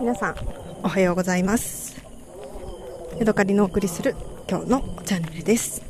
[0.00, 0.36] 皆さん
[0.82, 1.96] おはようございます。
[3.18, 4.14] ヤドカリのお送りする
[4.48, 5.82] 今日のチャンネルです。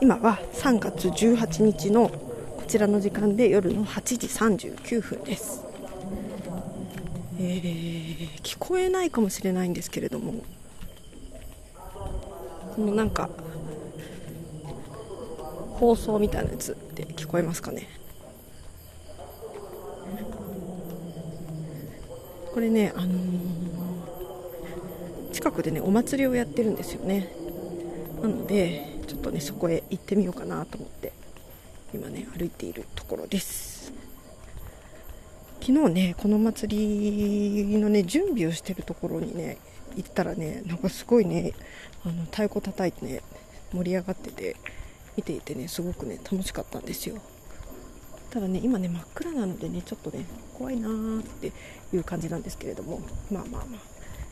[0.00, 5.64] 今は3月18日のこちらの時間で夜の8時39分です。
[7.38, 10.42] えー、聞こえないかもしれないんですけれども
[12.74, 13.28] このなんか
[15.74, 17.88] 放送みたいなやつって聞こえますかね？
[22.56, 23.10] これね、あのー、
[25.30, 27.28] 近くでねお祭りをやってるんですよね。
[28.22, 31.12] なのでちょっとねそこへ行ってみようかなと思って
[31.92, 33.92] 今ね歩いているところです。
[35.60, 39.58] 昨日ねこの祭りのね準備をしてるところにね
[39.94, 41.52] 行ったらねなんかすごいね
[42.06, 43.20] あの太鼓叩いてね
[43.70, 44.56] 盛り上がってて
[45.14, 47.20] 見ていてねすごくね楽しかったんですよ。
[48.36, 51.52] ただね今ね真っ暗なのでねちょっとね怖いなーって
[51.94, 53.00] いう感じなんですけれども
[53.32, 53.80] まあまあまあ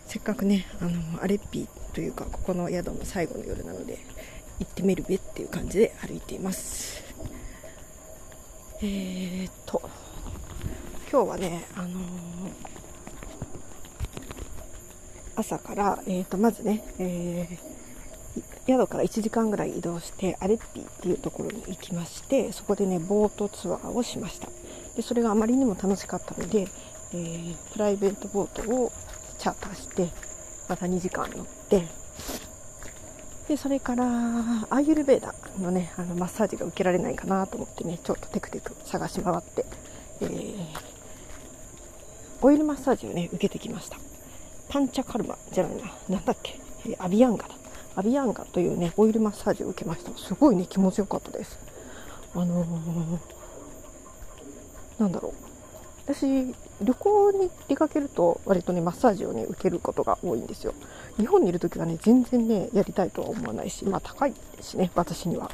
[0.04, 3.96] せっかくねあのアレッピというかここの宿の最後の夜なので
[4.58, 7.02] 行ってみるべっていう感じで歩いています。
[8.82, 9.80] えー、っと
[11.10, 11.94] 今日はねあのー、
[15.36, 17.73] 朝から、えー、とまずね、えー
[18.66, 24.48] 宿から1時間ぐらい移動してアレッピーっていうところに行きましてそこでねボートツアーをしました。
[24.96, 26.68] でそれがあまりにも楽しかったので、
[27.12, 28.92] えー、プライベートボートを
[29.38, 30.08] チャーターして
[30.68, 31.86] また2時間乗って
[33.48, 39.66] でそれからアーユルベーダのねあのマッサージが受けられないかなと思ってねちょっとテクテク探し回って、
[40.22, 40.66] えー、
[42.40, 43.98] オイルマッサージをね受けてきました。
[44.68, 45.82] パンチャカルマじゃないな。
[46.08, 46.58] なんだっけ、
[46.98, 47.63] アビアンガだ。
[47.96, 50.16] アビアンガというねオイルマッサージを受けました。
[50.18, 51.58] すごいね気持ちよかったです。
[52.34, 53.18] あのー、
[54.98, 55.32] なんだろう。
[56.06, 60.74] 私旅行に出かけると割とねマッサージをね受けることが多いんですよ。
[61.16, 65.50] 日本にいる時はね全然ねやりたいとは思わないしまあ高いしね私には。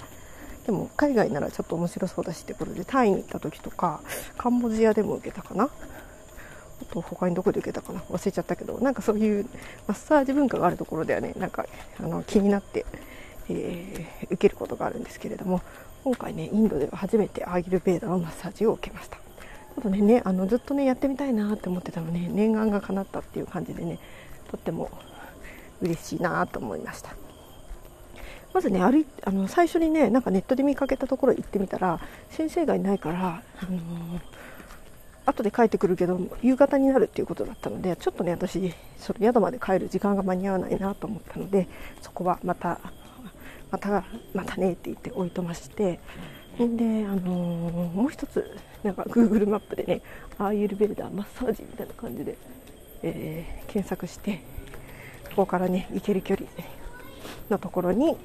[0.66, 4.00] でも海外ならちょっと面白そうだしってことでタイに行った時とか
[4.36, 5.70] カンボジアでも受けたかな。
[6.82, 8.00] あと他にどこで受けたかな？
[8.00, 8.78] 忘れちゃったけど。
[8.80, 9.46] なんかそういう
[9.86, 11.34] マッサージ文化があるところではね。
[11.36, 11.66] なんか
[11.98, 12.86] あの気になって、
[13.48, 15.60] えー、受けることがあるんですけれども。
[16.02, 19.18] 今回ねインドでは初めてアーギルベーダのマッサージを受けました。
[19.18, 22.30] ちょっとねねあのずっとねやってみたいなって思ってたのね。
[22.32, 23.98] 念願が叶ったっていう感じでね
[24.50, 24.90] とっても
[25.82, 27.14] 嬉しいなと思いました。
[28.54, 34.20] まずね歩いあの最初にねなんかネットで見かけたところ行ってみたら先生がいないから、あのー
[35.26, 41.68] 後で帰ってくるけど夕方になるっていうことだったのでちょっとね私その宿まで帰る時間が間に合わないなと思ったので
[42.00, 42.80] そこはまた
[43.70, 44.04] また
[44.34, 46.00] またねって言って置いとまして
[46.58, 48.44] で、あのー、もう一つ
[48.82, 50.02] なんか Google マップでね
[50.38, 52.36] アーユルベルダーマッサージみたいな感じで、
[53.02, 54.42] えー、検索して
[55.30, 56.48] ここからね行ける距離
[57.48, 58.16] のところに、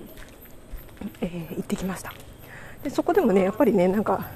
[1.21, 2.13] えー、行ってきました。
[2.83, 4.27] でそこでもねやっぱりねなんか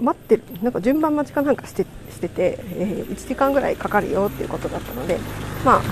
[0.00, 5.18] 待ってるなんか順番待ちかなんかしてしてて、えー、1時間ぐらいかかるよっていうことだったので
[5.64, 5.82] ま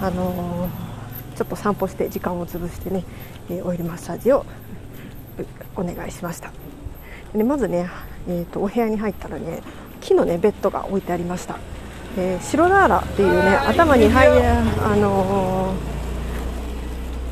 [0.00, 3.02] ああのー、ちょっと散歩して時間を潰してね、
[3.50, 4.44] えオイルマッサージを
[5.74, 6.52] お願いしました。
[7.34, 7.88] でまずね、
[8.28, 9.62] えーと、お部屋に入ったらね
[10.00, 11.58] 木のねベッドが置いてありました、
[12.16, 15.95] えー、白ダーラっていうね頭に入るあのー、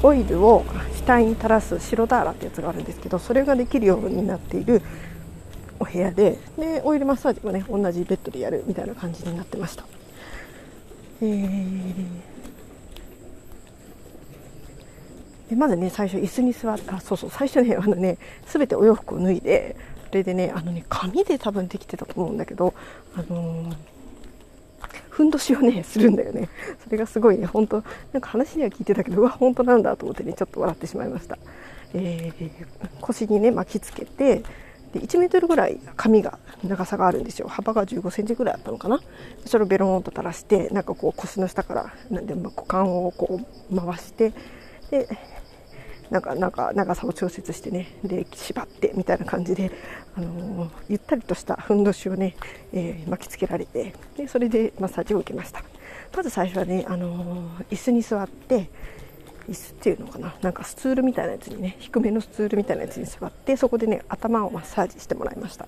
[0.05, 0.65] オイルを
[1.01, 4.83] 額に垂らす白ダーラってやつがあるんですけどそれができるようになっている
[5.81, 9.85] お部屋ででオイルマッサージもね同じベッドでやるみたいな感じになってました。
[11.23, 11.95] えー
[15.49, 18.17] でまずね最初椅子に座ってあそうそう最初ねあのね
[18.47, 19.77] 全てお洋服を脱いで
[20.09, 22.73] それでねあのね紙で多分できてたと思うんだけど
[23.15, 23.94] あのー
[25.15, 26.49] ふんどしをねするんだよね。
[26.83, 27.47] それがすごいね。
[27.47, 31.39] 本当なんか話には聞いてたけどうわ本当なんだと思ってねちょっと笑ってしまいました、
[31.95, 32.51] えー、
[33.01, 34.43] 腰にね巻きつけて
[34.93, 37.47] で1メートルぐらい髪が長さがあるんですよ。
[37.47, 38.99] 幅が1 5センチぐらいあったのかな。
[39.47, 43.41] それをベロンと垂らしてなんかこう腰の下からなんで、股間をこ
[43.71, 44.33] う回して
[44.91, 45.09] で
[46.11, 49.71] なんかなんか長さを調節してねで縛ってみたいな感じで、
[50.17, 52.37] あのー、ゆったりとしたふんどしをね、
[52.73, 55.63] えー、巻きつけられてでそれでマッサージを受けました。
[56.15, 58.71] まず最初はね、あのー、椅子に座って
[59.49, 65.67] 椅子っていうのかななんかスツールみたいなやつにね低めのスツールみたいなやつに座ってそこでね頭をマッサージしてもらいました、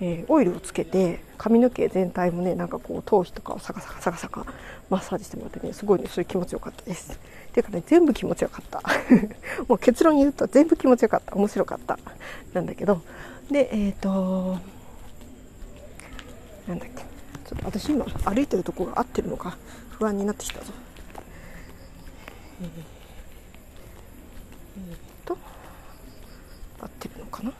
[0.00, 4.46] えー、オイルをつけて髪の毛全体もねなんかこう頭皮とかをサカサカサカサカ
[4.90, 7.18] マッサージしてもらってねすごいねそれ気持ちよかったです。
[7.52, 8.82] ていうかね全部気持ちよかった。
[9.68, 11.34] もう結論言うと全部気持ちよかった。
[11.36, 11.98] 面白かった。
[12.52, 13.00] なんだけど。
[13.50, 14.58] でえっ、ー、と
[16.66, 17.02] なんだっけ。
[17.44, 19.56] ちょっと私今歩いてるとこが合ってるのか
[19.90, 20.72] 不安になってきたぞ。
[22.62, 22.68] えー、
[24.78, 25.36] えー、と
[26.80, 27.52] 合ってるのかな。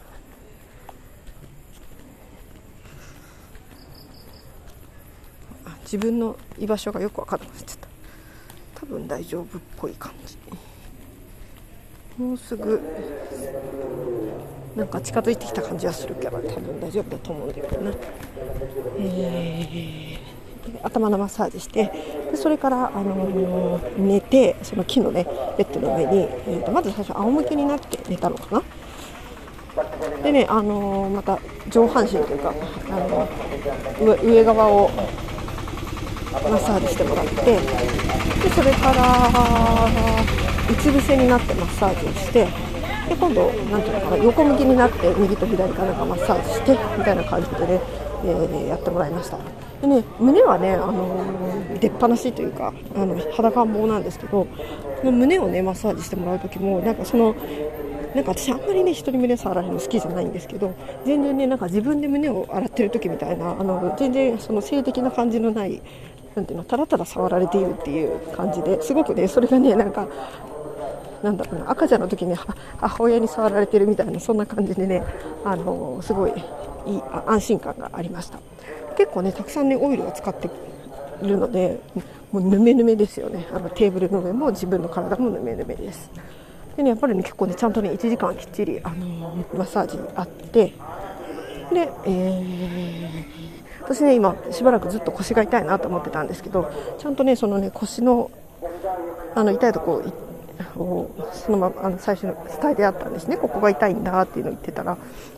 [5.85, 7.89] 自分の居場所がよく分からなくなっちゃった。
[8.81, 10.37] 多分大丈夫っぽい感じ。
[12.19, 12.81] もうすぐ
[14.77, 17.93] なんか近づいてきた感じはするけど多分大丈夫だと思うんだけどな、
[18.99, 20.19] えー、
[20.83, 21.91] 頭のマッサージして
[22.31, 25.27] でそれから、あのー、寝てその木のね
[25.59, 28.63] ベッドの上に、えーと、まず最初仰向けになって寝たのかな。
[30.23, 32.55] でね、あのー、また上半身というか、
[32.91, 33.29] あの
[34.01, 34.91] 上上側を
[36.43, 37.59] マッサージしてもらってで
[38.51, 39.85] それから
[40.71, 42.47] うつ伏せになってマッサージをして
[43.09, 47.81] で今度なんていうのかな横向きになって右と左からかマッサージしてみたいな感じでね、
[48.25, 49.39] えー、やってもらいました。
[49.81, 54.47] でね胸はね、あのー、出っ放しというかあの裸んなんですけど
[55.03, 57.35] 胸をねマッサージしてもらう時もなんかその
[58.15, 65.83] なんか私あんまりね人に胸触られるの好きじゃないんですけど全然ねなんか自分で胸を洗ってる時みたいなあの全然その性的な感じのない
[66.35, 70.09] なんていうのただただ触られているっていう感じですごくねそれがねなんか
[71.23, 72.35] なんだろうな赤ちゃんの時に
[72.79, 75.03] 母親に触られてるみたいなそんな感じでね
[75.45, 76.33] あのすごい
[76.87, 78.39] いい安心感がありました。
[78.97, 80.49] 結構ねたくさんねオイルを使って
[81.23, 81.81] いるので
[82.31, 83.47] もうぬめぬめですよね。
[83.53, 86.11] あのテーブルの上も自分の体もぬめぬめです。
[86.77, 90.73] でねやっぱりね結構ねちゃんとね1時間きっちりあのマッサージあって
[91.75, 98.31] で、えー、私ね今しばらくずっと腰が痛いなと思ってたんですけどちゃんとねそのね腰の
[99.35, 100.03] あの痛いとこ
[100.77, 103.37] をそのままあの最初の伝えてあったんですね。
[103.37, 104.97] ここが痛いんだっていうのを言ってたら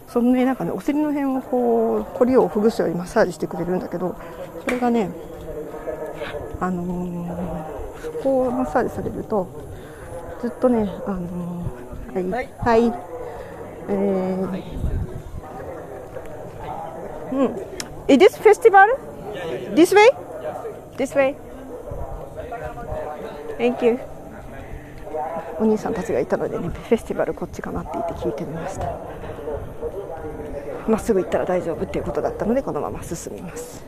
[0.09, 4.17] そのねなんかねお尻の辺をこうこりをほぐすようにマッサージしてくれるんだけど
[4.65, 5.11] それがね
[6.61, 9.49] あのー、そこをマッサージされると
[10.43, 12.93] ずっとねあのー、はい、はい、
[13.89, 15.06] えー、
[17.37, 17.77] うん
[18.09, 18.87] Is this festival?
[19.75, 20.09] This way?
[20.97, 21.35] This way?
[23.59, 23.99] Thank you.
[25.59, 28.87] お兄さんたちがいたのでねフェスティバルこっちかなって言って聞いてみました
[30.87, 33.85] まっすぐ行ったら大丈夫っていうことだったのでこのまま進みます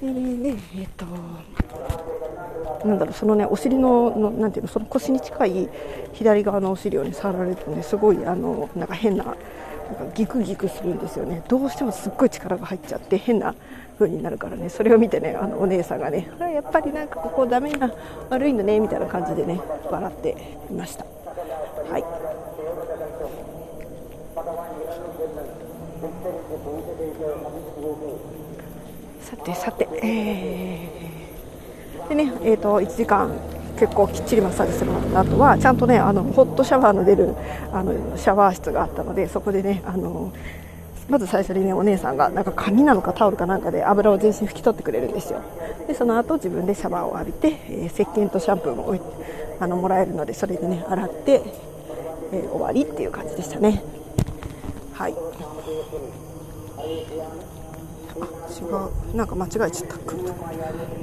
[0.00, 1.06] でねえっ、と
[2.86, 5.68] なんだろうそのねお尻ののなんていうのその腰に近い
[6.12, 9.36] 左側のお尻をね触られるとねすごいあのなんか変な
[9.84, 11.42] なんかギクギクするんですよね。
[11.48, 13.54] どうしてもすっごい力が入っちゃって変な
[13.98, 14.68] 風になるからね。
[14.68, 17.92] それを見てねあのお姉さんがねやっぱりなんかここダメな
[18.30, 19.60] 悪いんだねみたいな感じでね
[19.90, 20.36] 笑って
[20.70, 21.04] いました。
[21.04, 22.04] はい。
[29.20, 33.30] さてさて、えー、でねえーと、1時間
[33.78, 37.34] 結構きっちりマッサージしてもらった後はちゃんとねあのホットシャワーの出る
[37.72, 40.32] あのシャワー室があったのでそこでねあの
[41.08, 45.42] まず最初にねお姉さんがなんか紙なのかタオルかなんかで油を全身拭き取ってくれるんですよ。
[45.86, 48.94] でその後自分でシャワーを浴びて、えー、石鹸とシャンプーも
[49.60, 51.42] あのもらえるのでそれでね洗って、
[52.32, 53.82] えー、終わりっていう感じでしたね。
[54.94, 55.14] はい。
[58.16, 58.20] 違
[59.12, 59.96] うなんか間違えちゃった。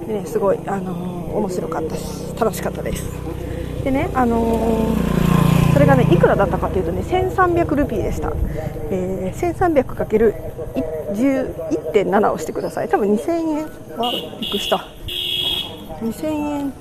[0.07, 3.11] でねすごい、あのー、面白かったし楽しかったです。
[3.83, 5.21] でねあのー
[5.73, 8.33] それがねいくらだったかというとね1300ルピーでした、
[8.91, 9.53] えー、
[11.15, 12.89] 1300×11.7 をしてください。
[12.89, 13.63] 多分2000円
[13.97, 14.85] はびっくりした。
[16.01, 16.73] 2000円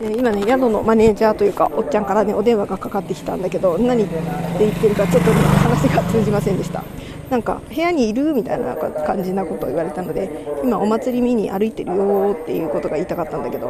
[0.00, 4.14] 今ね宿のマネージャーというかおっちゃんからねお電話がかかってきたんだけど何って
[4.58, 6.84] 言ってるかちょっと、ね、話が通じませんでした。
[7.30, 13.68] なんか部屋にいるみたいな感じなことを言われたので今お祭り見に歩いてるよっていうことが言いたかったんだけど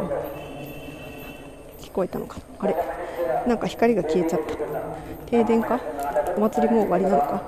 [1.79, 2.37] 聞こえたのか？
[2.59, 2.75] あれ？
[3.47, 4.53] なんか光が消えちゃった。
[5.25, 5.79] 停電か？
[6.35, 7.41] お祭りもう終わりなのか？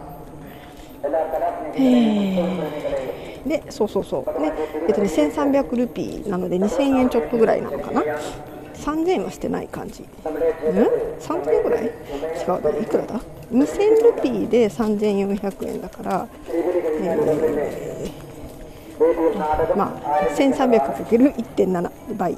[1.76, 4.42] え、でそうそうそう。
[4.42, 4.54] ね
[4.88, 8.04] えっとね1300ルピーなので2000円ちょっとぐらいなのかな。
[8.76, 10.04] 3000円はしてない感じ。
[10.04, 11.84] ん？3000円ぐらい？
[11.86, 11.92] 違う
[12.62, 13.20] だいくらだ
[13.52, 22.38] ？2000ルピーで3400円だから、えー、まあ 1300×1.7 倍っ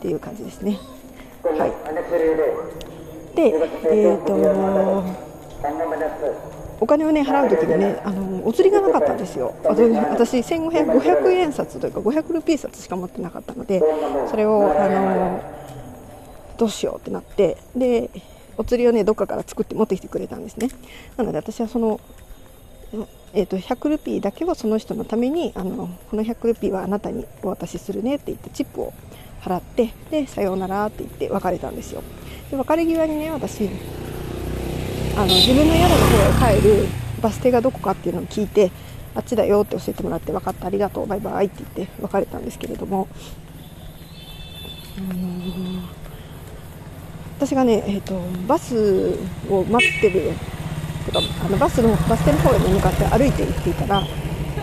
[0.00, 0.78] ていう感じですね。
[1.44, 1.72] はい。
[3.36, 4.32] でえっ、ー、と
[6.82, 9.54] お金をね払う時にねあのお釣りがなかったんですよ。
[9.62, 13.80] 私1500円札というか500ルピー札しか持ってなかったので
[14.28, 15.40] それをあの
[16.58, 18.10] どうしようってなってで
[18.58, 20.70] お釣りをねどっかから作って持ってきてくれたんですね。
[21.16, 22.00] なので私はその
[23.34, 28.92] えーと、100ルピーだけはその人のためにあのこの100ルピーはあなたにお渡しするねって言ってチップを
[29.40, 32.02] 払ってでさようならって言って別れたんですよ。
[32.50, 33.70] で別れ際にね私
[35.16, 36.86] あの自分の宿の方へ帰る
[37.20, 38.70] バス停がどこかっていうのを聞いて
[39.14, 43.08] あっちだよって教えてもらって分かったありがとうバイバイって言って別れたんですけれども、
[44.98, 46.02] うん
[47.42, 49.18] 私がね、えーと、バス
[49.50, 50.30] を待ってる
[51.06, 54.02] とかあのバスのバス停の方へ向かって歩いて行っていたら、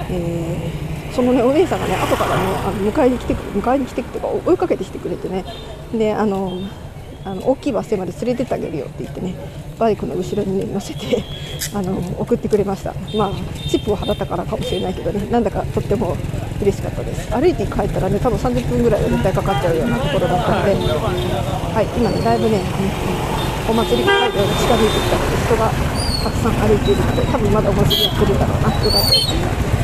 [0.09, 5.43] えー、そのねお姉さんがね後からねあの迎えに来て迎えに来てとか追いかけてきてくれてね。
[5.93, 6.61] であの
[7.25, 9.35] あの大きいバス停まで連れてってあげるよって言ってね
[9.77, 11.23] バイクの後ろに、ね、乗せて
[11.73, 13.31] あの送ってくれました、まあ、
[13.69, 16.15] チップを払ったからかもしれないけどねなんだかとっても
[16.61, 17.31] 嬉しかったです。
[17.31, 22.59] 歩いて帰ったらね多分30分ぐらいは絶対かかっちゃうようなところだったので、はい、今ねだいぶね
[23.69, 25.71] お祭り会場が近づいてきたので人が
[26.23, 29.78] たくさん歩いているので多分まだお祭りやってるんだろうなよかったです。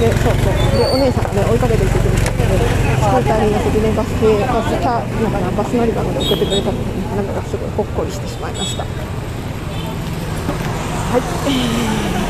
[0.00, 0.54] でそうそう。
[0.78, 8.84] でお姉さんがね追いかけてきてくれたのでスクーターに乗せてねバス停バスタなんかなバス乗り場まで送ってくれたので、ね、なんかすごいほっこりしてしまいました。
[8.84, 8.88] は
[11.18, 11.22] い。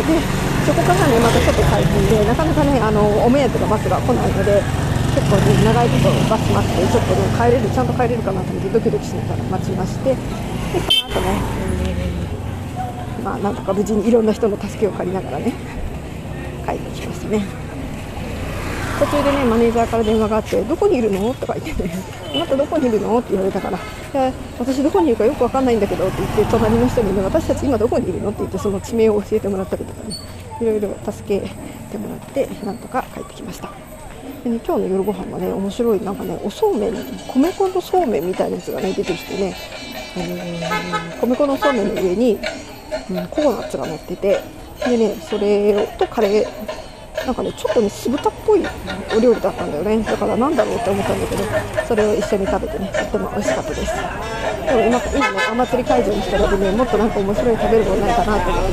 [0.00, 4.62] でそこからねまたちょっと大変でなかなかねあのお目当てのバスが来ないので
[5.14, 10.16] 結構ね長いことバス待ってちょっとね帰れるちゃんと帰れるかなと思ってドキドキしながら待ちましてで
[10.80, 11.40] その後ね、
[13.24, 15.79] まあなんとか無事にいろんな人の助けを借りながらね
[16.70, 17.44] 帰ってきましたね。
[18.98, 21.90] 途中でねマネージャーから電話があって「どこにいるの?」とか言ってね
[22.34, 23.80] 「あなたどこにいるの?」って言われたから「い
[24.26, 30.14] や私どこにいるかよく分かんないんだけど」って言って隣の人にね「私たち今どこにいるの?」って言ってその地名を教えてもらったりとかね。
[30.60, 31.48] いろいろ助け
[31.90, 33.70] てもらってなんとか帰ってきました。
[34.44, 36.00] で、ね、今日の夜ご飯はね面白い。
[36.02, 36.92] なんかねおそうめん
[37.28, 39.56] 米粉のそうめんみたいなやつがね出てきてね、
[40.18, 42.38] えー、米粉のそうめんの上に、
[43.10, 44.40] うん、ココナッツが乗ってて
[44.88, 48.62] でねそれとカレーなんかねちょっとね酢豚っぽい
[49.14, 50.02] お料理だったんだよね。
[50.02, 51.44] だからなんだろうって思ったんだけど
[51.86, 53.92] それを一緒に食べてねとっても美味しかったです。
[54.66, 58.72] でも今今ねお祭り会場に来たのでねもっとなんか面白い食べるものないかなと思って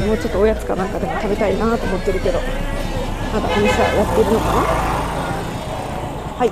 [0.00, 2.40] ねもうちょっとおやつかなんかでも食べたいなと思ってるけど
[3.32, 4.62] まだお店はやってるのかな？
[6.38, 6.50] はい、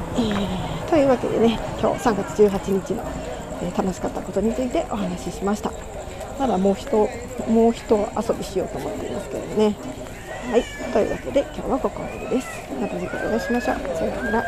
[0.89, 3.03] というわけでね今日3月18日の、
[3.63, 5.73] えー、楽しかったことについてお話ししました。
[6.41, 6.91] まだもう一
[7.49, 9.77] もう一遊びしようと思っていますけどね。
[10.51, 10.65] はい。
[10.91, 12.49] というわけで今日はここまでです。
[12.81, 13.77] また次回お会いしましょう。
[13.95, 14.45] さようなら。